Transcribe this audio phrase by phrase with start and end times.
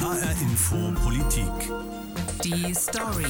[0.00, 1.44] HR Info Politik.
[2.42, 3.26] Die Story.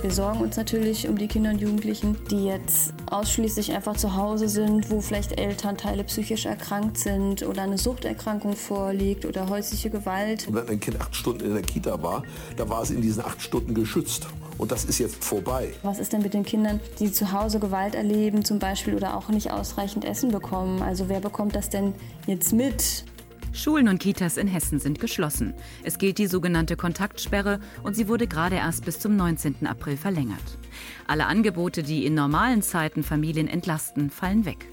[0.00, 4.48] Wir sorgen uns natürlich um die Kinder und Jugendlichen, die jetzt ausschließlich einfach zu Hause
[4.48, 10.52] sind, wo vielleicht Elternteile psychisch erkrankt sind oder eine Suchterkrankung vorliegt oder häusliche Gewalt.
[10.52, 12.24] Wenn ein Kind acht Stunden in der Kita war,
[12.56, 14.26] da war es in diesen acht Stunden geschützt.
[14.58, 15.72] Und das ist jetzt vorbei.
[15.84, 19.28] Was ist denn mit den Kindern, die zu Hause Gewalt erleben zum Beispiel oder auch
[19.28, 20.82] nicht ausreichend Essen bekommen?
[20.82, 21.94] Also wer bekommt das denn
[22.26, 23.04] jetzt mit?
[23.52, 25.52] Schulen und Kitas in Hessen sind geschlossen.
[25.82, 29.66] Es gilt die sogenannte Kontaktsperre und sie wurde gerade erst bis zum 19.
[29.66, 30.58] April verlängert.
[31.06, 34.66] Alle Angebote, die in normalen Zeiten Familien entlasten, fallen weg.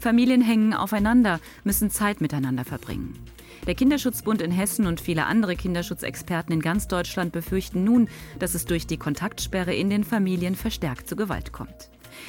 [0.00, 3.14] Familien hängen aufeinander, müssen Zeit miteinander verbringen.
[3.68, 8.64] Der Kinderschutzbund in Hessen und viele andere Kinderschutzexperten in ganz Deutschland befürchten nun, dass es
[8.64, 11.88] durch die Kontaktsperre in den Familien verstärkt zu Gewalt kommt.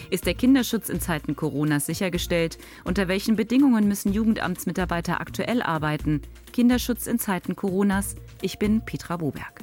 [0.09, 2.57] Ist der Kinderschutz in Zeiten Coronas sichergestellt?
[2.83, 6.21] Unter welchen Bedingungen müssen Jugendamtsmitarbeiter aktuell arbeiten?
[6.53, 8.15] Kinderschutz in Zeiten Coronas.
[8.41, 9.61] Ich bin Petra Boberg.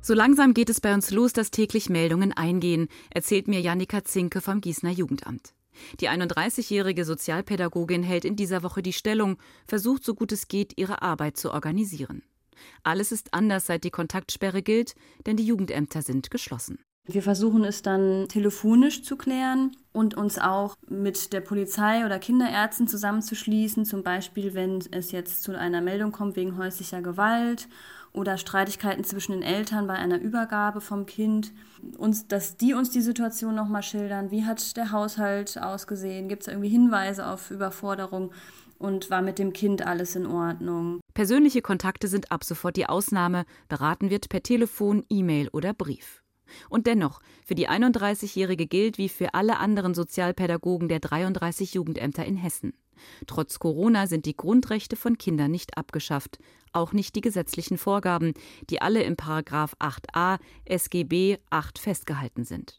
[0.00, 4.42] So langsam geht es bei uns los, dass täglich Meldungen eingehen, erzählt mir Janika Zinke
[4.42, 5.54] vom Gießener Jugendamt.
[6.00, 11.02] Die 31-jährige Sozialpädagogin hält in dieser Woche die Stellung, versucht so gut es geht, ihre
[11.02, 12.22] Arbeit zu organisieren.
[12.82, 14.94] Alles ist anders, seit die Kontaktsperre gilt,
[15.26, 16.78] denn die Jugendämter sind geschlossen.
[17.06, 22.88] Wir versuchen es dann telefonisch zu klären und uns auch mit der Polizei oder Kinderärzten
[22.88, 27.68] zusammenzuschließen, zum Beispiel wenn es jetzt zu einer Meldung kommt wegen häuslicher Gewalt
[28.14, 31.52] oder Streitigkeiten zwischen den Eltern bei einer Übergabe vom Kind,
[31.98, 34.30] uns, dass die uns die Situation nochmal schildern.
[34.30, 36.28] Wie hat der Haushalt ausgesehen?
[36.28, 38.32] Gibt es irgendwie Hinweise auf Überforderung?
[38.78, 41.00] Und war mit dem Kind alles in Ordnung?
[41.14, 43.44] Persönliche Kontakte sind ab sofort die Ausnahme.
[43.68, 46.23] Beraten wird per Telefon, E-Mail oder Brief.
[46.68, 52.36] Und dennoch, für die 31-Jährige gilt wie für alle anderen Sozialpädagogen der 33 Jugendämter in
[52.36, 52.74] Hessen.
[53.26, 56.38] Trotz Corona sind die Grundrechte von Kindern nicht abgeschafft,
[56.72, 58.34] auch nicht die gesetzlichen Vorgaben,
[58.70, 62.78] die alle im Paragraph 8a SGB 8 festgehalten sind.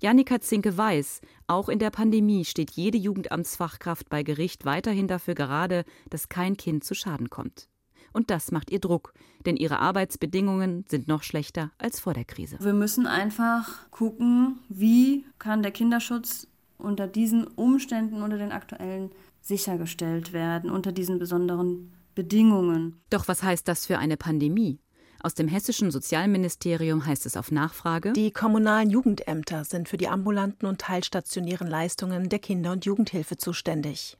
[0.00, 5.84] Janika Zinke weiß, auch in der Pandemie steht jede Jugendamtsfachkraft bei Gericht weiterhin dafür gerade,
[6.08, 7.69] dass kein Kind zu Schaden kommt.
[8.12, 9.14] Und das macht ihr Druck,
[9.46, 12.58] denn ihre Arbeitsbedingungen sind noch schlechter als vor der Krise.
[12.60, 16.46] Wir müssen einfach gucken, wie kann der Kinderschutz
[16.78, 19.10] unter diesen Umständen, unter den aktuellen
[19.40, 23.00] sichergestellt werden, unter diesen besonderen Bedingungen.
[23.10, 24.80] Doch was heißt das für eine Pandemie?
[25.22, 30.66] Aus dem hessischen Sozialministerium heißt es auf Nachfrage, die kommunalen Jugendämter sind für die ambulanten
[30.66, 34.16] und teilstationären Leistungen der Kinder- und Jugendhilfe zuständig.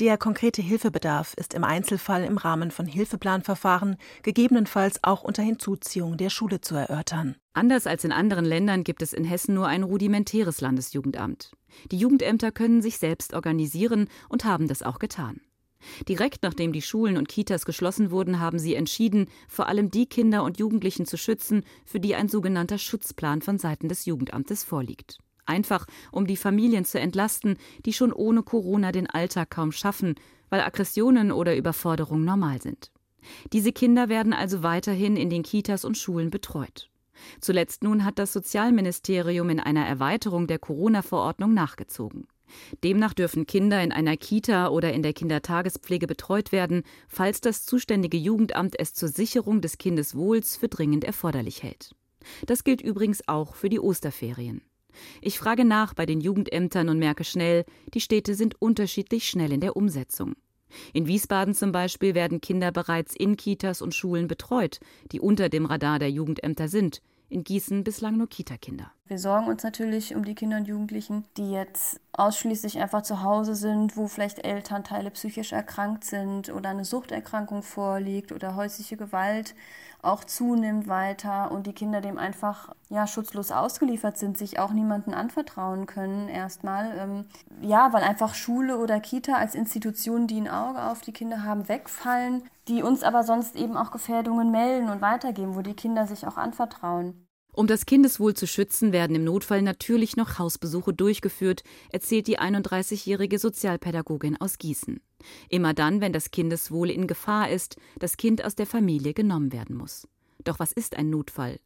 [0.00, 6.30] Der konkrete Hilfebedarf ist im Einzelfall im Rahmen von Hilfeplanverfahren gegebenenfalls auch unter Hinzuziehung der
[6.30, 7.36] Schule zu erörtern.
[7.52, 11.52] Anders als in anderen Ländern gibt es in Hessen nur ein rudimentäres Landesjugendamt.
[11.92, 15.40] Die Jugendämter können sich selbst organisieren und haben das auch getan.
[16.08, 20.42] Direkt nachdem die Schulen und Kitas geschlossen wurden, haben sie entschieden, vor allem die Kinder
[20.42, 25.18] und Jugendlichen zu schützen, für die ein sogenannter Schutzplan von Seiten des Jugendamtes vorliegt.
[25.46, 30.14] Einfach, um die Familien zu entlasten, die schon ohne Corona den Alltag kaum schaffen,
[30.50, 32.90] weil Aggressionen oder Überforderung normal sind.
[33.52, 36.90] Diese Kinder werden also weiterhin in den Kitas und Schulen betreut.
[37.40, 42.26] Zuletzt nun hat das Sozialministerium in einer Erweiterung der Corona-Verordnung nachgezogen.
[42.82, 48.16] Demnach dürfen Kinder in einer Kita oder in der Kindertagespflege betreut werden, falls das zuständige
[48.16, 51.94] Jugendamt es zur Sicherung des Kindeswohls für dringend erforderlich hält.
[52.46, 54.62] Das gilt übrigens auch für die Osterferien.
[55.20, 59.60] Ich frage nach bei den Jugendämtern und merke schnell, die Städte sind unterschiedlich schnell in
[59.60, 60.34] der Umsetzung.
[60.92, 64.80] In Wiesbaden zum Beispiel werden Kinder bereits in Kitas und Schulen betreut,
[65.12, 67.00] die unter dem Radar der Jugendämter sind.
[67.28, 68.92] In Gießen bislang nur Kita-Kinder.
[69.06, 73.54] Wir sorgen uns natürlich um die Kinder und Jugendlichen, die jetzt ausschließlich einfach zu Hause
[73.54, 79.54] sind, wo vielleicht Elternteile psychisch erkrankt sind oder eine Suchterkrankung vorliegt oder häusliche Gewalt
[80.00, 85.12] auch zunimmt weiter und die Kinder dem einfach ja schutzlos ausgeliefert sind, sich auch niemanden
[85.12, 86.96] anvertrauen können erstmal.
[86.96, 87.26] Ähm,
[87.60, 91.68] ja, weil einfach Schule oder Kita als Institutionen, die ein Auge auf die Kinder haben,
[91.68, 96.26] wegfallen, die uns aber sonst eben auch Gefährdungen melden und weitergeben, wo die Kinder sich
[96.26, 97.23] auch anvertrauen.
[97.54, 103.38] Um das Kindeswohl zu schützen, werden im Notfall natürlich noch Hausbesuche durchgeführt, erzählt die 31-jährige
[103.38, 105.00] Sozialpädagogin aus Gießen.
[105.48, 109.76] Immer dann, wenn das Kindeswohl in Gefahr ist, das Kind aus der Familie genommen werden
[109.76, 110.08] muss.
[110.42, 111.60] Doch was ist ein Notfall?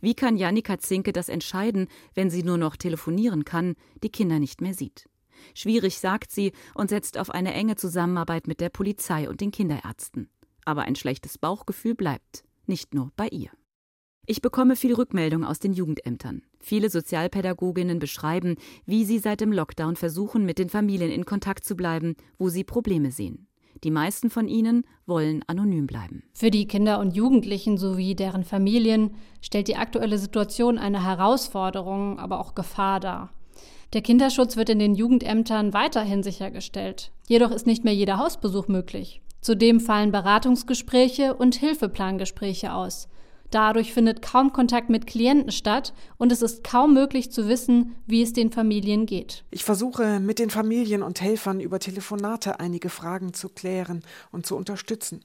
[0.00, 4.62] Wie kann Janika Zinke das entscheiden, wenn sie nur noch telefonieren kann, die Kinder nicht
[4.62, 5.10] mehr sieht?
[5.54, 10.30] Schwierig, sagt sie und setzt auf eine enge Zusammenarbeit mit der Polizei und den Kinderärzten.
[10.64, 13.50] Aber ein schlechtes Bauchgefühl bleibt, nicht nur bei ihr.
[14.26, 16.42] Ich bekomme viel Rückmeldung aus den Jugendämtern.
[16.58, 18.56] Viele Sozialpädagoginnen beschreiben,
[18.86, 22.64] wie sie seit dem Lockdown versuchen, mit den Familien in Kontakt zu bleiben, wo sie
[22.64, 23.46] Probleme sehen.
[23.82, 26.22] Die meisten von ihnen wollen anonym bleiben.
[26.32, 29.10] Für die Kinder und Jugendlichen sowie deren Familien
[29.42, 33.30] stellt die aktuelle Situation eine Herausforderung, aber auch Gefahr dar.
[33.92, 37.12] Der Kinderschutz wird in den Jugendämtern weiterhin sichergestellt.
[37.28, 39.20] Jedoch ist nicht mehr jeder Hausbesuch möglich.
[39.42, 43.08] Zudem fallen Beratungsgespräche und Hilfeplangespräche aus.
[43.54, 48.20] Dadurch findet kaum Kontakt mit Klienten statt und es ist kaum möglich zu wissen, wie
[48.20, 49.44] es den Familien geht.
[49.52, 54.02] Ich versuche mit den Familien und Helfern über Telefonate einige Fragen zu klären
[54.32, 55.24] und zu unterstützen.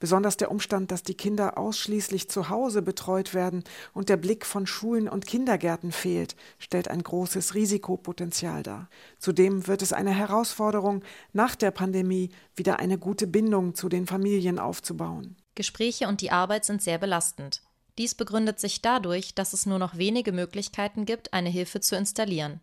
[0.00, 3.62] Besonders der Umstand, dass die Kinder ausschließlich zu Hause betreut werden
[3.92, 8.88] und der Blick von Schulen und Kindergärten fehlt, stellt ein großes Risikopotenzial dar.
[9.18, 14.58] Zudem wird es eine Herausforderung, nach der Pandemie wieder eine gute Bindung zu den Familien
[14.58, 15.36] aufzubauen.
[15.54, 17.62] Gespräche und die Arbeit sind sehr belastend.
[17.98, 22.60] Dies begründet sich dadurch, dass es nur noch wenige Möglichkeiten gibt, eine Hilfe zu installieren.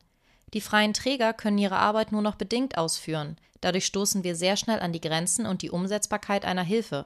[0.53, 3.37] Die freien Träger können ihre Arbeit nur noch bedingt ausführen.
[3.61, 7.05] Dadurch stoßen wir sehr schnell an die Grenzen und die Umsetzbarkeit einer Hilfe.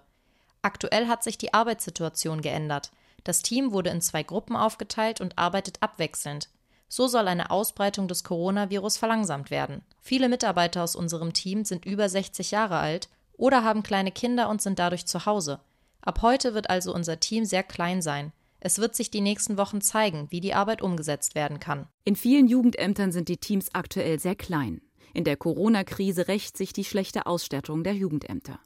[0.62, 2.92] Aktuell hat sich die Arbeitssituation geändert.
[3.24, 6.50] Das Team wurde in zwei Gruppen aufgeteilt und arbeitet abwechselnd.
[6.90, 9.84] So soll eine Ausbreitung des Coronavirus verlangsamt werden.
[10.02, 14.62] Viele Mitarbeiter aus unserem Team sind über 60 Jahre alt oder haben kleine Kinder und
[14.62, 15.60] sind dadurch zu Hause.
[16.08, 18.32] Ab heute wird also unser Team sehr klein sein.
[18.62, 21.90] Es wird sich die nächsten Wochen zeigen, wie die Arbeit umgesetzt werden kann.
[22.06, 24.80] In vielen Jugendämtern sind die Teams aktuell sehr klein.
[25.14, 28.58] In der Corona-Krise rächt sich die schlechte Ausstattung der Jugendämter.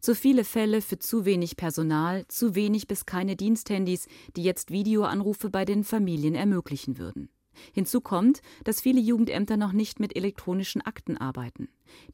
[0.00, 5.50] Zu viele Fälle für zu wenig Personal, zu wenig bis keine Diensthandys, die jetzt Videoanrufe
[5.50, 7.28] bei den Familien ermöglichen würden.
[7.72, 11.68] Hinzu kommt, dass viele Jugendämter noch nicht mit elektronischen Akten arbeiten.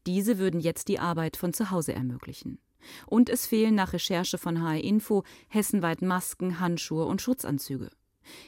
[0.06, 2.58] Diese würden jetzt die Arbeit von zu Hause ermöglichen.
[3.06, 7.90] Und es fehlen nach Recherche von HR Info hessenweit Masken, Handschuhe und Schutzanzüge.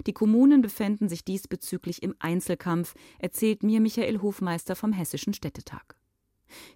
[0.07, 5.97] Die Kommunen befänden sich diesbezüglich im Einzelkampf, erzählt mir Michael Hofmeister vom Hessischen Städtetag.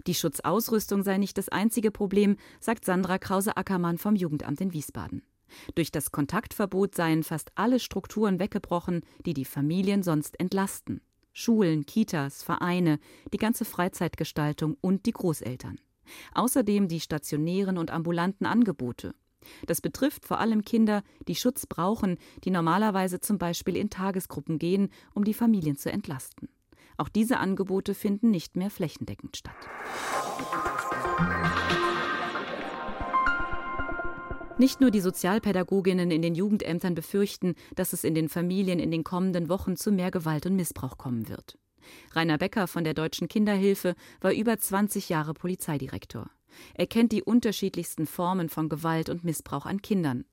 [0.06, 5.22] Die Schutzausrüstung sei nicht das einzige Problem, sagt Sandra Krause-Ackermann vom Jugendamt in Wiesbaden.
[5.74, 11.00] Durch das Kontaktverbot seien fast alle Strukturen weggebrochen, die die Familien sonst entlasten.
[11.32, 12.98] Schulen, Kitas, Vereine,
[13.32, 15.78] die ganze Freizeitgestaltung und die Großeltern.
[16.34, 19.14] Außerdem die stationären und ambulanten Angebote.
[19.66, 24.90] Das betrifft vor allem Kinder, die Schutz brauchen, die normalerweise zum Beispiel in Tagesgruppen gehen,
[25.14, 26.48] um die Familien zu entlasten.
[26.96, 29.56] Auch diese Angebote finden nicht mehr flächendeckend statt.
[34.58, 39.04] Nicht nur die Sozialpädagoginnen in den Jugendämtern befürchten, dass es in den Familien in den
[39.04, 41.56] kommenden Wochen zu mehr Gewalt und Missbrauch kommen wird.
[42.12, 46.30] Rainer Becker von der Deutschen Kinderhilfe war über 20 Jahre Polizeidirektor.
[46.74, 50.24] Er kennt die unterschiedlichsten Formen von Gewalt und Missbrauch an Kindern.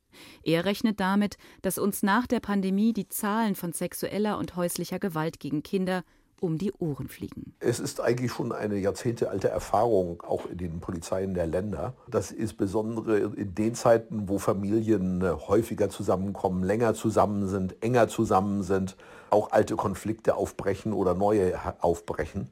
[0.43, 5.39] Er rechnet damit, dass uns nach der Pandemie die Zahlen von sexueller und häuslicher Gewalt
[5.39, 6.03] gegen Kinder
[6.39, 7.55] um die Ohren fliegen.
[7.59, 13.17] Es ist eigentlich schon eine jahrzehntealte Erfahrung, auch in den Polizeien der Länder, dass insbesondere
[13.35, 18.95] in den Zeiten, wo Familien häufiger zusammenkommen, länger zusammen sind, enger zusammen sind,
[19.29, 22.49] auch alte Konflikte aufbrechen oder neue aufbrechen.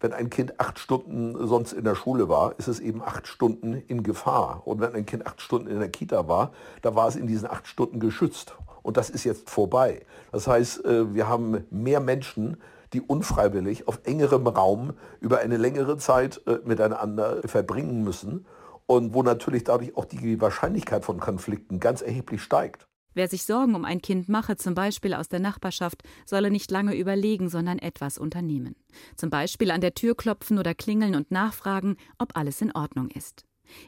[0.00, 3.74] Wenn ein Kind acht Stunden sonst in der Schule war, ist es eben acht Stunden
[3.86, 4.62] in Gefahr.
[4.66, 7.48] Und wenn ein Kind acht Stunden in der Kita war, da war es in diesen
[7.48, 8.54] acht Stunden geschützt.
[8.82, 10.04] Und das ist jetzt vorbei.
[10.30, 12.58] Das heißt, äh, wir haben mehr Menschen,
[12.92, 18.46] die unfreiwillig auf engerem Raum über eine längere Zeit äh, miteinander verbringen müssen
[18.86, 22.86] und wo natürlich dadurch auch die Wahrscheinlichkeit von Konflikten ganz erheblich steigt.
[23.14, 26.96] Wer sich Sorgen um ein Kind mache, zum Beispiel aus der Nachbarschaft, solle nicht lange
[26.96, 28.76] überlegen, sondern etwas unternehmen.
[29.16, 33.44] Zum Beispiel an der Tür klopfen oder klingeln und nachfragen, ob alles in Ordnung ist.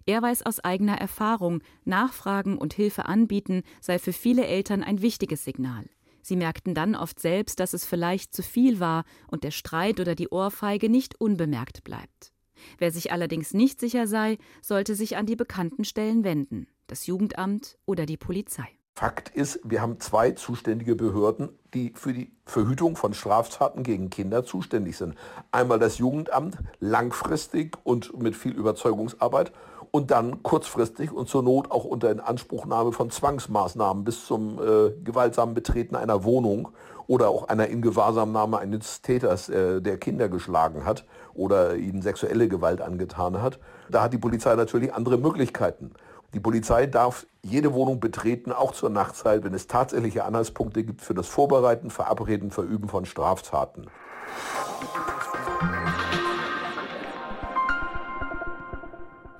[0.07, 5.45] Er weiß aus eigener Erfahrung, Nachfragen und Hilfe anbieten sei für viele Eltern ein wichtiges
[5.45, 5.85] Signal.
[6.23, 10.15] Sie merkten dann oft selbst, dass es vielleicht zu viel war und der Streit oder
[10.15, 12.33] die Ohrfeige nicht unbemerkt bleibt.
[12.79, 17.79] Wer sich allerdings nicht sicher sei, sollte sich an die bekannten Stellen wenden, das Jugendamt
[17.85, 18.76] oder die Polizei.
[18.99, 24.43] Fakt ist, wir haben zwei zuständige Behörden, die für die Verhütung von Straftaten gegen Kinder
[24.43, 25.17] zuständig sind.
[25.53, 29.53] Einmal das Jugendamt, langfristig und mit viel Überzeugungsarbeit
[29.91, 35.55] und dann kurzfristig und zur Not auch unter Inanspruchnahme von Zwangsmaßnahmen bis zum äh, gewaltsamen
[35.55, 36.71] Betreten einer Wohnung
[37.07, 42.81] oder auch einer Ingewahrsamnahme eines Täters, äh, der Kinder geschlagen hat oder ihnen sexuelle Gewalt
[42.81, 43.59] angetan hat.
[43.91, 45.93] Da hat die Polizei natürlich andere Möglichkeiten.
[46.37, 51.15] Die Polizei darf jede Wohnung betreten, auch zur Nachtzeit, wenn es tatsächliche Anhaltspunkte gibt für
[51.15, 53.87] das Vorbereiten, Verabreden, Verüben von Straftaten.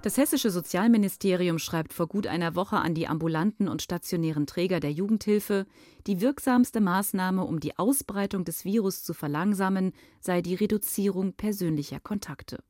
[0.01, 4.93] Das hessische Sozialministerium schreibt vor gut einer Woche an die ambulanten und stationären Träger der
[4.93, 5.67] Jugendhilfe,
[6.07, 12.61] die wirksamste Maßnahme, um die Ausbreitung des Virus zu verlangsamen, sei die Reduzierung persönlicher Kontakte.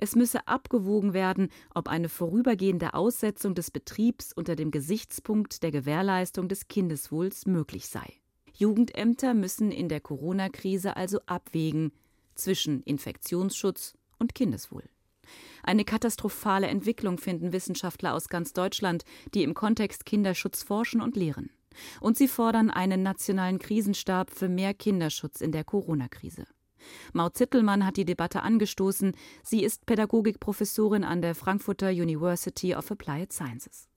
[0.00, 6.48] Es müsse abgewogen werden, ob eine vorübergehende Aussetzung des Betriebs unter dem Gesichtspunkt der Gewährleistung
[6.48, 8.14] des Kindeswohls möglich sei.
[8.56, 11.92] Jugendämter müssen in der Corona-Krise also abwägen
[12.34, 14.84] zwischen Infektionsschutz und Kindeswohl.
[15.62, 21.50] Eine katastrophale Entwicklung finden Wissenschaftler aus ganz Deutschland, die im Kontext Kinderschutz forschen und lehren.
[22.00, 26.46] Und sie fordern einen nationalen Krisenstab für mehr Kinderschutz in der Corona-Krise.
[27.12, 29.12] Maud Zittelmann hat die Debatte angestoßen.
[29.42, 33.88] Sie ist Pädagogikprofessorin an der Frankfurter University of Applied Sciences.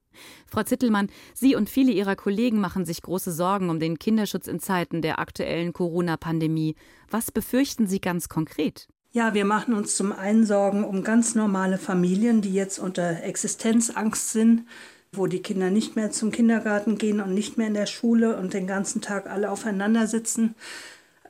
[0.47, 4.59] Frau Zittelmann, Sie und viele Ihrer Kollegen machen sich große Sorgen um den Kinderschutz in
[4.59, 6.75] Zeiten der aktuellen Corona-Pandemie.
[7.09, 8.87] Was befürchten Sie ganz konkret?
[9.11, 14.31] Ja, wir machen uns zum einen Sorgen um ganz normale Familien, die jetzt unter Existenzangst
[14.31, 14.65] sind,
[15.11, 18.53] wo die Kinder nicht mehr zum Kindergarten gehen und nicht mehr in der Schule und
[18.53, 20.55] den ganzen Tag alle aufeinander sitzen.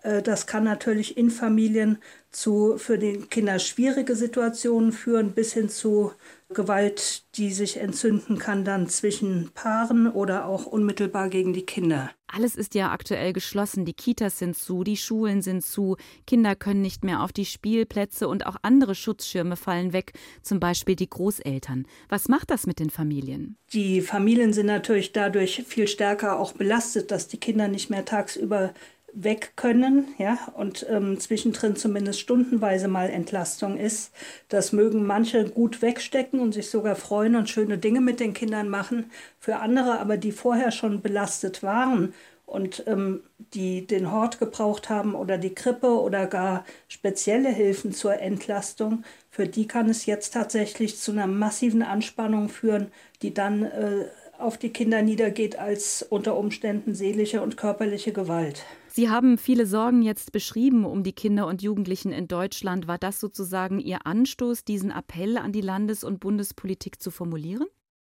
[0.07, 1.97] Äh, das kann natürlich in Familien
[2.31, 6.11] zu für die Kinder schwierige Situationen führen, bis hin zu
[6.49, 12.09] Gewalt, die sich entzünden kann dann zwischen Paaren oder auch unmittelbar gegen die Kinder.
[12.27, 13.85] Alles ist ja aktuell geschlossen.
[13.85, 18.27] Die Kitas sind zu, die Schulen sind zu, Kinder können nicht mehr auf die Spielplätze
[18.27, 21.85] und auch andere Schutzschirme fallen weg, zum Beispiel die Großeltern.
[22.07, 23.57] Was macht das mit den Familien?
[23.73, 28.73] Die Familien sind natürlich dadurch viel stärker auch belastet, dass die Kinder nicht mehr tagsüber
[29.13, 34.11] weg können, ja, und ähm, zwischendrin zumindest stundenweise mal Entlastung ist.
[34.49, 38.69] Das mögen manche gut wegstecken und sich sogar freuen und schöne Dinge mit den Kindern
[38.69, 39.11] machen.
[39.39, 42.13] Für andere aber, die vorher schon belastet waren
[42.45, 43.21] und ähm,
[43.53, 49.47] die den Hort gebraucht haben oder die Krippe oder gar spezielle Hilfen zur Entlastung, für
[49.47, 54.05] die kann es jetzt tatsächlich zu einer massiven Anspannung führen, die dann äh,
[54.39, 58.63] auf die Kinder niedergeht als unter Umständen seelische und körperliche Gewalt.
[58.97, 62.87] Sie haben viele Sorgen jetzt beschrieben um die Kinder und Jugendlichen in Deutschland.
[62.87, 67.67] War das sozusagen Ihr Anstoß, diesen Appell an die Landes- und Bundespolitik zu formulieren?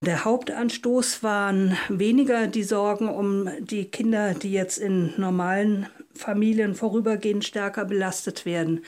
[0.03, 7.45] Der Hauptanstoß waren weniger die Sorgen um die Kinder, die jetzt in normalen Familien vorübergehend
[7.45, 8.81] stärker belastet werden.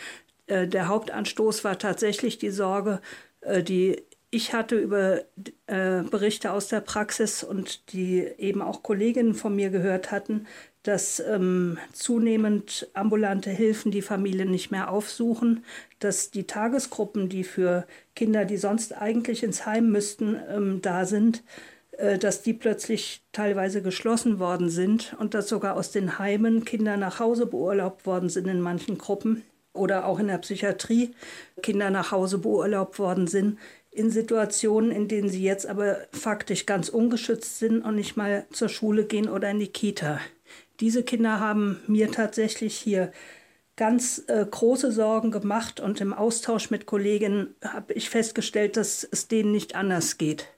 [0.46, 3.02] Äh, der Hauptanstoß war tatsächlich die Sorge,
[3.42, 4.02] äh, die
[4.34, 5.20] ich hatte über
[5.66, 10.46] äh, Berichte aus der Praxis und die eben auch Kolleginnen von mir gehört hatten,
[10.82, 15.64] dass ähm, zunehmend ambulante Hilfen die Familien nicht mehr aufsuchen,
[15.98, 17.86] dass die Tagesgruppen, die für
[18.16, 21.44] Kinder, die sonst eigentlich ins Heim müssten, ähm, da sind,
[21.92, 26.96] äh, dass die plötzlich teilweise geschlossen worden sind und dass sogar aus den Heimen Kinder
[26.96, 29.42] nach Hause beurlaubt worden sind in manchen Gruppen
[29.74, 31.14] oder auch in der Psychiatrie
[31.62, 33.58] Kinder nach Hause beurlaubt worden sind,
[33.92, 38.70] in Situationen, in denen sie jetzt aber faktisch ganz ungeschützt sind und nicht mal zur
[38.70, 40.18] Schule gehen oder in die Kita.
[40.80, 43.12] Diese Kinder haben mir tatsächlich hier
[43.76, 49.28] ganz äh, große Sorgen gemacht und im Austausch mit Kolleginnen habe ich festgestellt, dass es
[49.28, 50.48] denen nicht anders geht.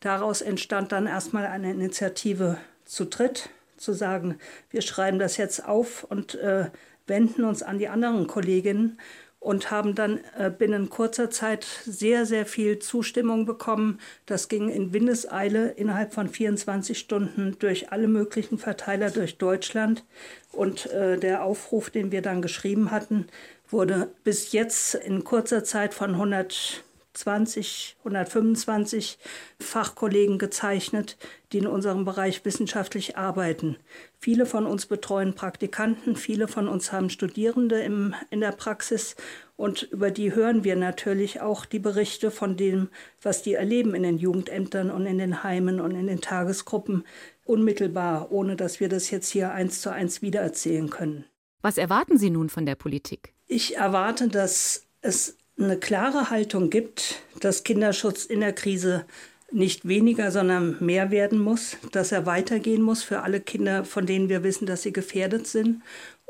[0.00, 4.38] Daraus entstand dann erstmal eine Initiative zu dritt, zu sagen,
[4.70, 6.70] wir schreiben das jetzt auf und äh,
[7.06, 8.98] wenden uns an die anderen Kolleginnen
[9.42, 13.98] und haben dann äh, binnen kurzer Zeit sehr, sehr viel Zustimmung bekommen.
[14.24, 20.04] Das ging in Windeseile innerhalb von 24 Stunden durch alle möglichen Verteiler durch Deutschland.
[20.52, 23.26] Und äh, der Aufruf, den wir dann geschrieben hatten,
[23.68, 26.84] wurde bis jetzt in kurzer Zeit von 100
[27.14, 29.18] 120, 125
[29.60, 31.18] Fachkollegen gezeichnet,
[31.52, 33.76] die in unserem Bereich wissenschaftlich arbeiten.
[34.24, 39.16] Viele von uns betreuen Praktikanten, viele von uns haben Studierende im, in der Praxis
[39.56, 42.88] und über die hören wir natürlich auch die Berichte von dem,
[43.20, 47.04] was die erleben in den Jugendämtern und in den Heimen und in den Tagesgruppen
[47.44, 51.24] unmittelbar, ohne dass wir das jetzt hier eins zu eins wiedererzählen können.
[51.60, 53.32] Was erwarten Sie nun von der Politik?
[53.48, 59.04] Ich erwarte, dass es eine klare Haltung gibt, dass Kinderschutz in der Krise
[59.52, 64.28] nicht weniger, sondern mehr werden muss, dass er weitergehen muss für alle Kinder, von denen
[64.28, 65.82] wir wissen, dass sie gefährdet sind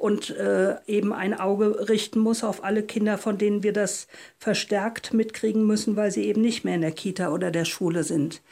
[0.03, 5.15] und äh, eben ein Auge richten muss auf alle Kinder, von denen wir das verstärkt
[5.15, 8.43] mitkriegen müssen, weil sie eben nicht mehr in der Kita oder der Schule sind.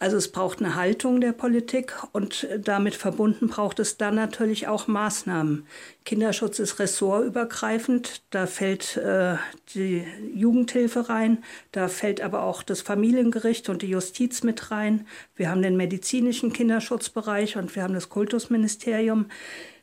[0.00, 4.86] Also es braucht eine Haltung der Politik und damit verbunden braucht es dann natürlich auch
[4.86, 5.66] Maßnahmen.
[6.04, 9.34] Kinderschutz ist ressortübergreifend, da fällt äh,
[9.74, 15.04] die Jugendhilfe rein, da fällt aber auch das Familiengericht und die Justiz mit rein.
[15.34, 19.26] Wir haben den medizinischen Kinderschutzbereich und wir haben das Kultusministerium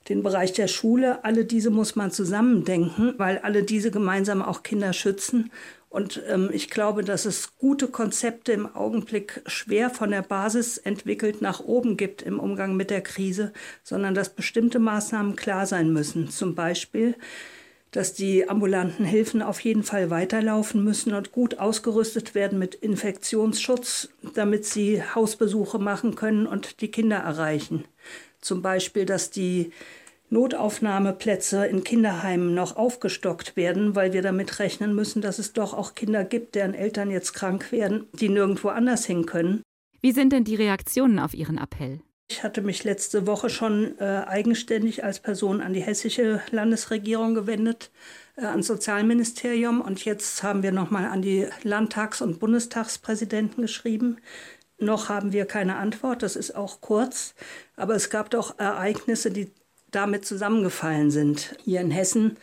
[0.07, 1.25] den Bereich der Schule.
[1.25, 5.51] Alle diese muss man zusammendenken, weil alle diese gemeinsam auch Kinder schützen.
[5.95, 11.41] Und ähm, ich glaube, dass es gute Konzepte im Augenblick schwer von der Basis entwickelt
[11.41, 16.29] nach oben gibt im Umgang mit der Krise, sondern dass bestimmte Maßnahmen klar sein müssen.
[16.29, 17.15] Zum Beispiel,
[17.91, 24.09] dass die ambulanten Hilfen auf jeden Fall weiterlaufen müssen und gut ausgerüstet werden mit Infektionsschutz,
[24.33, 27.85] damit sie Hausbesuche machen können und die Kinder erreichen.
[28.41, 29.71] Zum Beispiel, dass die
[30.35, 35.95] Notaufnahmeplätze in Kinderheimen noch aufgestockt werden, weil wir damit rechnen müssen, dass es doch auch
[35.95, 39.61] Kinder gibt, deren Eltern jetzt krank werden, die nirgendwo anders hin können.
[40.01, 42.01] Wie sind denn die Reaktionen auf Ihren Appell?
[42.29, 47.91] Ich hatte mich letzte Woche schon äh, eigenständig als Person an die hessische Landesregierung gewendet,
[48.35, 49.79] äh, ans Sozialministerium.
[49.79, 54.17] Und jetzt haben wir nochmal an die Landtags- und Bundestagspräsidenten geschrieben.
[54.79, 57.35] Noch haben wir keine Antwort, das ist auch kurz.
[57.77, 59.51] Aber es gab doch Ereignisse, die
[59.95, 61.55] damit zusammengefallen sind.
[61.63, 62.37] Hier in Hessen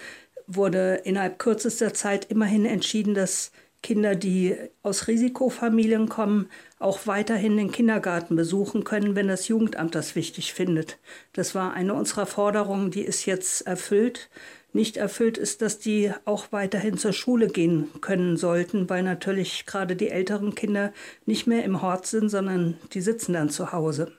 [0.47, 7.73] wurde innerhalb kürzester Zeit immerhin entschieden, dass Kinder, die aus Risikofamilien kommen, auch weiterhin den
[7.73, 10.99] Kindergarten besuchen können, wenn das Jugendamt das wichtig findet.
[11.33, 14.31] Das war eine unserer Forderungen, die ist jetzt erfüllt.
[14.73, 19.97] Nicht erfüllt ist, dass die auch weiterhin zur Schule gehen können sollten, weil natürlich gerade
[19.97, 20.93] die älteren Kinder
[21.27, 24.13] nicht mehr im Hort sind, sondern die sitzen dann zu Hause.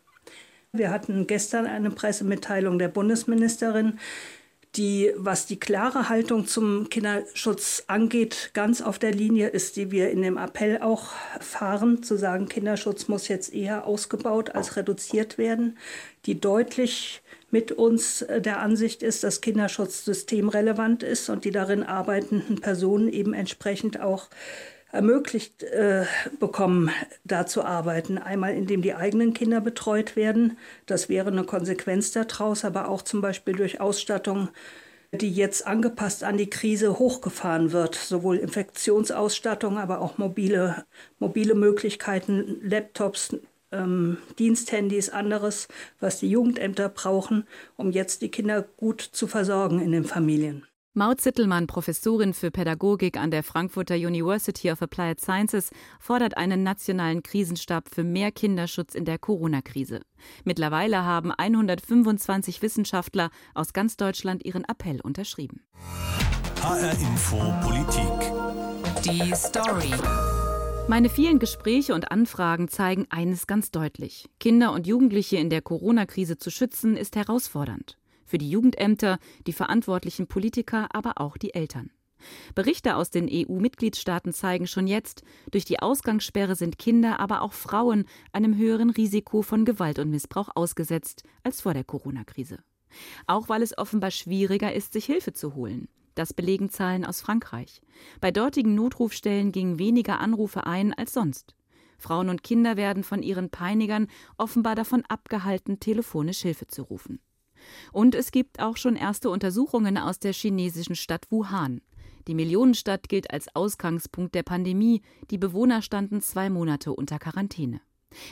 [0.76, 4.00] Wir hatten gestern eine Pressemitteilung der Bundesministerin,
[4.76, 10.10] die, was die klare Haltung zum Kinderschutz angeht, ganz auf der Linie ist, die wir
[10.10, 15.78] in dem Appell auch fahren, zu sagen, Kinderschutz muss jetzt eher ausgebaut als reduziert werden,
[16.26, 21.84] die deutlich mit uns äh, der Ansicht ist, dass Kinderschutz systemrelevant ist und die darin
[21.84, 24.28] arbeitenden Personen eben entsprechend auch
[24.94, 26.06] ermöglicht äh,
[26.40, 26.92] bekommen,
[27.24, 28.20] da zu arbeiten.
[28.20, 30.58] Einmal, indem die eigenen Kinder betreut werden.
[30.86, 34.50] Das wäre eine Konsequenz daraus, aber auch zum Beispiel durch Ausstattung,
[35.12, 37.96] die jetzt angepasst an die Krise hochgefahren wird.
[37.96, 40.86] Sowohl Infektionsausstattung, aber auch mobile,
[41.18, 43.36] mobile Möglichkeiten, Laptops,
[43.72, 45.68] ähm, Diensthandys, anderes,
[46.00, 47.48] was die Jugendämter brauchen,
[47.78, 50.68] um jetzt die Kinder gut zu versorgen in den Familien.
[50.96, 57.24] Maud Zittelmann, Professorin für Pädagogik an der Frankfurter University of Applied Sciences, fordert einen nationalen
[57.24, 60.02] Krisenstab für mehr Kinderschutz in der Corona-Krise.
[60.44, 65.64] Mittlerweile haben 125 Wissenschaftler aus ganz Deutschland ihren Appell unterschrieben.
[66.62, 69.04] HR Info Politik.
[69.04, 69.96] Die Story.
[70.88, 74.30] Meine vielen Gespräche und Anfragen zeigen eines ganz deutlich.
[74.40, 77.98] Kinder und Jugendliche in der Corona-Krise zu schützen, ist herausfordernd
[78.34, 81.92] für die Jugendämter, die verantwortlichen Politiker, aber auch die Eltern.
[82.56, 88.06] Berichte aus den EU-Mitgliedstaaten zeigen schon jetzt, durch die Ausgangssperre sind Kinder, aber auch Frauen
[88.32, 92.58] einem höheren Risiko von Gewalt und Missbrauch ausgesetzt als vor der Corona-Krise.
[93.28, 95.88] Auch weil es offenbar schwieriger ist, sich Hilfe zu holen.
[96.16, 97.84] Das belegen Zahlen aus Frankreich.
[98.20, 101.54] Bei dortigen Notrufstellen gingen weniger Anrufe ein als sonst.
[102.00, 104.08] Frauen und Kinder werden von ihren Peinigern
[104.40, 107.20] offenbar davon abgehalten, telefonisch Hilfe zu rufen.
[107.92, 111.82] Und es gibt auch schon erste Untersuchungen aus der chinesischen Stadt Wuhan.
[112.28, 115.02] Die Millionenstadt gilt als Ausgangspunkt der Pandemie.
[115.30, 117.82] Die Bewohner standen zwei Monate unter Quarantäne.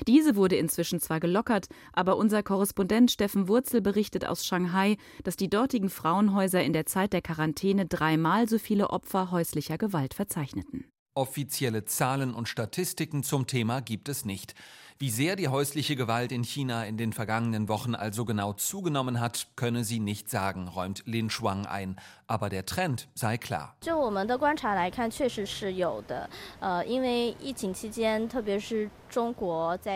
[0.07, 5.49] Diese wurde inzwischen zwar gelockert, aber unser Korrespondent Steffen Wurzel berichtet aus Shanghai, dass die
[5.49, 10.85] dortigen Frauenhäuser in der Zeit der Quarantäne dreimal so viele Opfer häuslicher Gewalt verzeichneten.
[11.13, 14.55] Offizielle Zahlen und Statistiken zum Thema gibt es nicht.
[15.01, 19.47] Wie sehr die häusliche Gewalt in China in den vergangenen Wochen also genau zugenommen hat,
[19.55, 21.95] könne sie nicht sagen, räumt Lin Shuang ein.
[22.27, 23.75] Aber der Trend sei klar.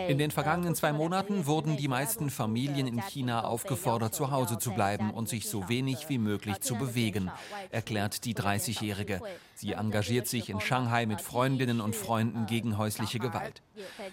[0.08, 4.72] In den vergangenen zwei Monaten wurden die meisten Familien in China aufgefordert, zu Hause zu
[4.72, 7.32] bleiben und sich so wenig wie möglich zu bewegen,
[7.72, 9.22] erklärt die 30-Jährige.
[9.58, 13.62] Sie engagiert sich in Shanghai mit Freundinnen und Freunden gegen häusliche Gewalt.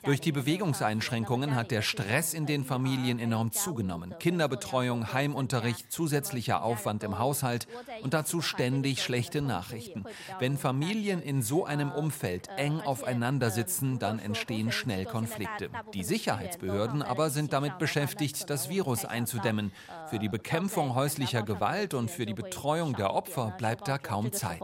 [0.04, 4.14] Durch die Bewegungseinschränkungen hat der Stress in den Familien enorm zugenommen.
[4.20, 7.66] Kinderbetreuung, Heimunterricht, zusätzlicher Aufwand im Haushalt
[8.02, 10.04] und dazu ständig schlechte Nachrichten.
[10.38, 15.70] Wenn Familien in so einem Umfeld eng aufeinander sitzen, dann entstehen schnell Konflikte.
[15.94, 19.72] Die Sicherheitsbehörden aber sind damit beschäftigt, das Virus einzudämmen.
[20.08, 24.60] Für die Bekämpfung häuslicher Gewalt und für die Betreuung der Opfer bleibt da kaum Zeit.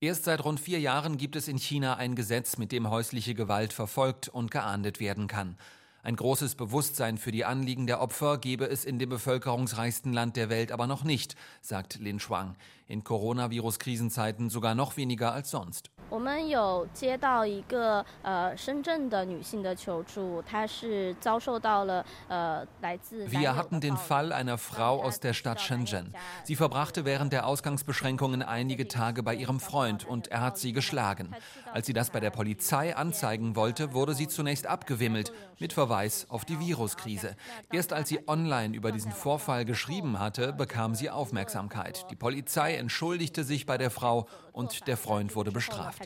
[0.00, 3.72] Erst seit rund vier Jahren gibt es in China ein Gesetz, mit dem häusliche Gewalt
[3.72, 5.56] verfolgt und geahndet werden kann.
[6.02, 10.48] Ein großes Bewusstsein für die Anliegen der Opfer gebe es in dem bevölkerungsreichsten Land der
[10.48, 12.56] Welt aber noch nicht, sagt Lin Shuang.
[12.90, 15.90] In Coronavirus-Krisenzeiten sogar noch weniger als sonst.
[23.26, 26.14] Wir hatten den Fall einer Frau aus der Stadt Shenzhen.
[26.44, 31.34] Sie verbrachte während der Ausgangsbeschränkungen einige Tage bei ihrem Freund und er hat sie geschlagen.
[31.74, 36.46] Als sie das bei der Polizei anzeigen wollte, wurde sie zunächst abgewimmelt mit Verweis auf
[36.46, 37.36] die Viruskrise.
[37.70, 42.06] Erst als sie online über diesen Vorfall geschrieben hatte, bekam sie Aufmerksamkeit.
[42.10, 46.00] Die Polizei entschuldigte sich bei der Frau und der Freund wurde bestraft.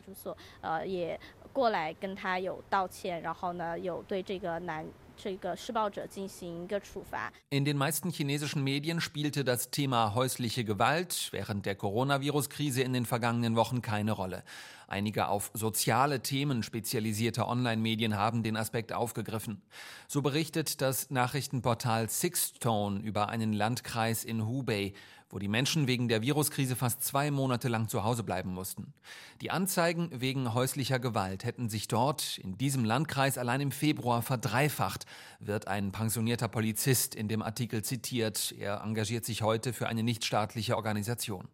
[7.50, 13.06] In den meisten chinesischen Medien spielte das Thema häusliche Gewalt während der Coronavirus-Krise in den
[13.06, 14.42] vergangenen Wochen keine Rolle.
[14.88, 19.62] Einige auf soziale Themen spezialisierte Online-Medien haben den Aspekt aufgegriffen.
[20.06, 24.92] So berichtet das Nachrichtenportal Sixtone über einen Landkreis in Hubei,
[25.32, 28.92] wo die Menschen wegen der Viruskrise fast zwei Monate lang zu Hause bleiben mussten.
[29.40, 35.06] Die Anzeigen wegen häuslicher Gewalt hätten sich dort, in diesem Landkreis, allein im Februar verdreifacht,
[35.40, 38.54] wird ein pensionierter Polizist in dem Artikel zitiert.
[38.58, 41.48] Er engagiert sich heute für eine nichtstaatliche Organisation.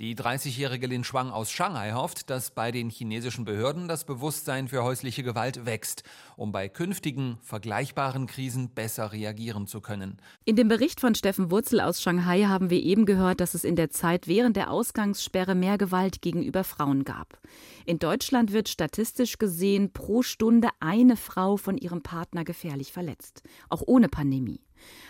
[0.00, 4.82] Die 30-jährige Lin Shuang aus Shanghai hofft, dass bei den chinesischen Behörden das Bewusstsein für
[4.82, 6.02] häusliche Gewalt wächst,
[6.36, 10.16] um bei künftigen vergleichbaren Krisen besser reagieren zu können.
[10.44, 13.76] In dem Bericht von Steffen Wurzel aus Shanghai haben wir eben gehört, dass es in
[13.76, 17.38] der Zeit während der Ausgangssperre mehr Gewalt gegenüber Frauen gab.
[17.86, 23.82] In Deutschland wird statistisch gesehen pro Stunde eine Frau von ihrem Partner gefährlich verletzt, auch
[23.86, 24.60] ohne Pandemie.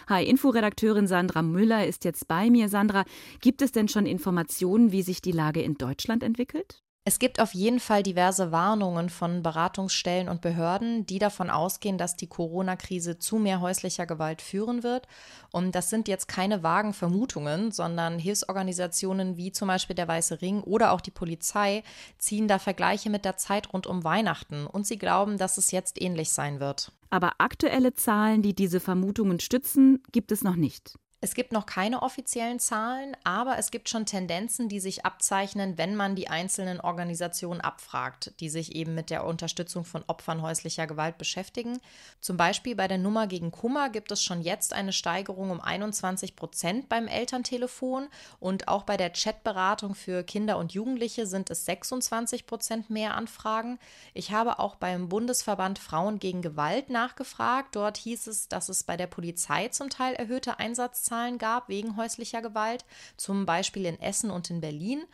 [0.09, 2.69] Hi-Info-Redakteurin Sandra Müller ist jetzt bei mir.
[2.69, 3.05] Sandra,
[3.41, 6.84] gibt es denn schon Informationen, wie sich die Lage in Deutschland entwickelt?
[7.07, 12.17] Es gibt auf jeden Fall diverse Warnungen von Beratungsstellen und Behörden, die davon ausgehen, dass
[12.17, 15.07] die Corona-Krise zu mehr häuslicher Gewalt führen wird.
[15.53, 20.63] Und das sind jetzt keine vagen Vermutungen, sondern Hilfsorganisationen wie zum Beispiel der Weiße Ring
[20.63, 21.83] oder auch die Polizei
[22.17, 26.01] ziehen da Vergleiche mit der Zeit rund um Weihnachten und sie glauben, dass es jetzt
[26.01, 26.91] ähnlich sein wird.
[27.11, 30.99] Aber aktuelle Zahlen, die diese Vermutungen stützen, gibt es noch nicht.
[31.25, 35.97] Es gibt noch keine offiziellen Zahlen, aber es gibt schon Tendenzen, die sich abzeichnen, wenn
[35.97, 41.17] man die einzelnen Organisationen abfragt, die sich eben mit der Unterstützung von Opfern häuslicher Gewalt
[41.17, 41.81] beschäftigen.
[42.21, 46.37] Zum Beispiel bei der Nummer gegen Kummer gibt es schon jetzt eine Steigerung um 21
[46.37, 48.09] Prozent beim Elterntelefon
[48.39, 53.79] und auch bei der Chatberatung für Kinder und Jugendliche sind es 26 Prozent mehr Anfragen.
[54.13, 57.77] Ich habe auch beim Bundesverband Frauen gegen Gewalt nachgefragt.
[57.77, 61.97] Dort hieß es, dass es bei der Polizei zum Teil erhöhte Einsatzzahlen Vergleichszahlen gab wegen
[61.97, 62.85] häuslicher Gewalt,
[63.17, 65.05] zum Beispiel in Essen und in Berlin.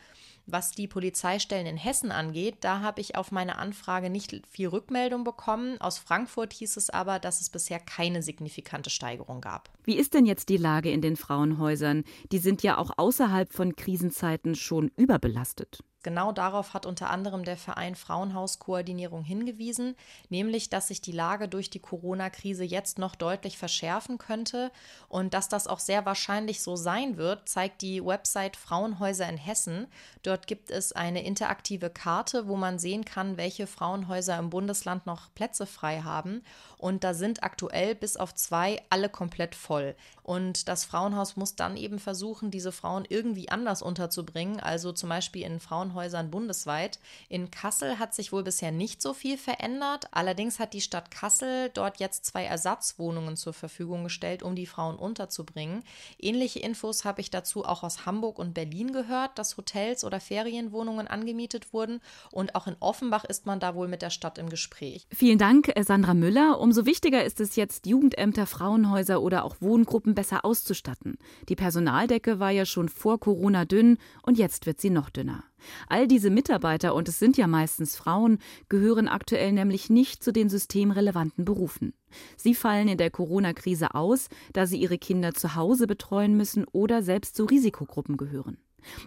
[0.47, 5.23] Was die Polizeistellen in Hessen angeht, da habe ich auf meine Anfrage nicht viel Rückmeldung
[5.23, 5.81] bekommen.
[5.81, 9.71] Aus Frankfurt hieß es aber, dass es bisher keine signifikante Steigerung gab.
[9.85, 12.05] Wie ist denn jetzt die Lage in den Frauenhäusern?
[12.33, 15.85] Die sind ja auch außerhalb von Krisenzeiten schon überbelastet.
[16.03, 19.97] Genau darauf hat unter anderem der Verein Frauenhauskoordinierung hingewiesen,
[20.31, 24.73] nämlich dass sich die Lage durch die Corona-Krise jetzt noch deutlich verschärfen könnte
[25.09, 29.89] und dass das auch sehr wahrscheinlich so sein wird, zeigt die Website Frauenhäuser in Hessen.
[30.23, 35.35] Dort gibt es eine interaktive Karte, wo man sehen kann, welche Frauenhäuser im Bundesland noch
[35.35, 36.43] Plätze frei haben
[36.81, 39.95] und da sind aktuell bis auf zwei alle komplett voll.
[40.23, 45.43] Und das Frauenhaus muss dann eben versuchen, diese Frauen irgendwie anders unterzubringen, also zum Beispiel
[45.43, 46.99] in Frauenhäusern bundesweit.
[47.29, 50.07] In Kassel hat sich wohl bisher nicht so viel verändert.
[50.13, 54.97] Allerdings hat die Stadt Kassel dort jetzt zwei Ersatzwohnungen zur Verfügung gestellt, um die Frauen
[54.97, 55.83] unterzubringen.
[56.19, 61.09] Ähnliche Infos habe ich dazu auch aus Hamburg und Berlin gehört, dass Hotels oder Ferienwohnungen
[61.09, 62.01] angemietet wurden.
[62.31, 65.07] Und auch in Offenbach ist man da wohl mit der Stadt im Gespräch.
[65.13, 66.59] Vielen Dank, Sandra Müller.
[66.71, 71.19] Umso wichtiger ist es jetzt, Jugendämter, Frauenhäuser oder auch Wohngruppen besser auszustatten.
[71.49, 75.43] Die Personaldecke war ja schon vor Corona dünn und jetzt wird sie noch dünner.
[75.89, 80.49] All diese Mitarbeiter, und es sind ja meistens Frauen, gehören aktuell nämlich nicht zu den
[80.49, 81.93] systemrelevanten Berufen.
[82.37, 87.03] Sie fallen in der Corona-Krise aus, da sie ihre Kinder zu Hause betreuen müssen oder
[87.03, 88.59] selbst zu Risikogruppen gehören.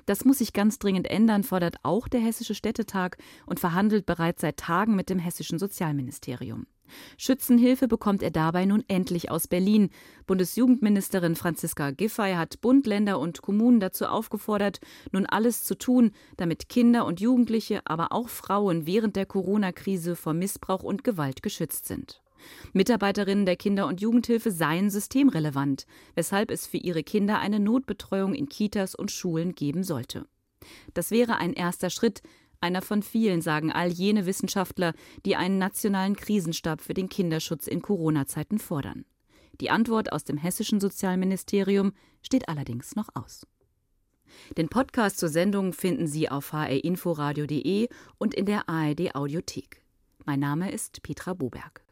[0.05, 4.57] Das muss sich ganz dringend ändern, fordert auch der Hessische Städtetag und verhandelt bereits seit
[4.57, 6.67] Tagen mit dem hessischen Sozialministerium.
[7.17, 9.89] Schützenhilfe bekommt er dabei nun endlich aus Berlin.
[10.27, 14.79] Bundesjugendministerin Franziska Giffey hat Bund, Länder und Kommunen dazu aufgefordert,
[15.11, 20.33] nun alles zu tun, damit Kinder und Jugendliche, aber auch Frauen während der Corona-Krise vor
[20.33, 22.21] Missbrauch und Gewalt geschützt sind.
[22.73, 28.49] Mitarbeiterinnen der Kinder- und Jugendhilfe seien systemrelevant, weshalb es für ihre Kinder eine Notbetreuung in
[28.49, 30.25] Kitas und Schulen geben sollte.
[30.93, 32.21] Das wäre ein erster Schritt,
[32.63, 34.93] einer von vielen, sagen all jene Wissenschaftler,
[35.25, 39.05] die einen nationalen Krisenstab für den Kinderschutz in Corona-Zeiten fordern.
[39.61, 43.45] Die Antwort aus dem hessischen Sozialministerium steht allerdings noch aus.
[44.57, 49.83] Den Podcast zur Sendung finden Sie auf hrinforadio.de und in der ARD Audiothek.
[50.25, 51.83] Mein Name ist Petra Boberg.